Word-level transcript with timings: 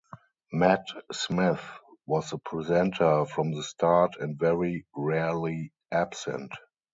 Matt 0.51 0.87
Smith 1.11 1.61
was 2.07 2.31
the 2.31 2.39
presenter 2.39 3.23
from 3.27 3.51
the 3.51 3.61
start 3.61 4.15
and 4.19 4.35
very 4.35 4.83
rarely 4.95 5.73
absent. 5.91 6.51